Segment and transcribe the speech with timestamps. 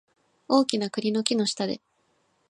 [0.47, 1.79] 大きな栗の木の下で